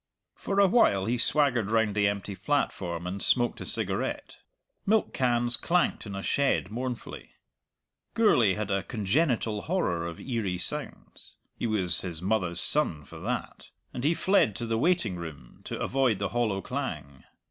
For 0.33 0.59
a 0.59 0.65
while 0.65 1.05
he 1.05 1.19
swaggered 1.19 1.69
round 1.69 1.93
the 1.93 2.07
empty 2.07 2.35
platform 2.35 3.05
and 3.05 3.21
smoked 3.21 3.61
a 3.61 3.67
cigarette. 3.67 4.37
Milk 4.83 5.13
cans 5.13 5.55
clanked 5.55 6.07
in 6.07 6.15
a 6.15 6.23
shed 6.23 6.71
mournfully. 6.71 7.33
Gourlay 8.15 8.55
had 8.55 8.71
a 8.71 8.81
congenital 8.81 9.61
horror 9.61 10.07
of 10.07 10.19
eerie 10.19 10.57
sounds 10.57 11.35
he 11.53 11.67
was 11.67 12.01
his 12.01 12.19
mother's 12.19 12.59
son 12.59 13.03
for 13.03 13.19
that 13.19 13.69
and 13.93 14.03
he 14.03 14.15
fled 14.15 14.55
to 14.55 14.65
the 14.65 14.79
waiting 14.79 15.17
room, 15.17 15.61
to 15.65 15.79
avoid 15.79 16.17
the 16.17 16.29
hollow 16.29 16.61
clang. 16.61 17.23